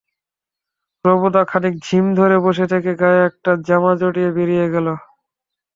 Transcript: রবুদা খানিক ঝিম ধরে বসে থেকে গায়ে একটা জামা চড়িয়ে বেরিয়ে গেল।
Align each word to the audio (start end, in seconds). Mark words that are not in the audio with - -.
রবুদা 1.05 1.41
খানিক 1.51 1.75
ঝিম 1.85 2.05
ধরে 2.19 2.37
বসে 2.45 2.65
থেকে 2.73 2.91
গায়ে 3.01 3.21
একটা 3.29 3.51
জামা 3.67 3.91
চড়িয়ে 4.01 4.29
বেরিয়ে 4.37 4.65
গেল। 4.73 4.87